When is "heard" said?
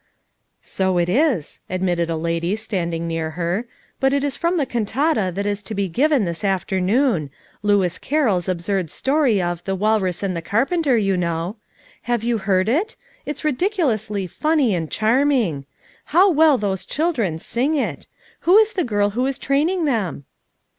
12.39-12.67